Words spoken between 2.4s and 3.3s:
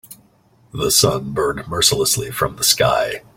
the sky.